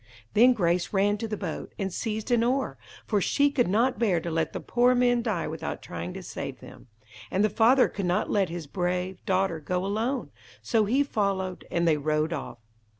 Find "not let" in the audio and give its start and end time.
8.07-8.49